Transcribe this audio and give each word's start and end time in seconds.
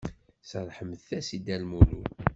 Serrḥemt-as-d 0.49 1.33
i 1.35 1.37
Dda 1.39 1.57
Lmulud. 1.61 2.05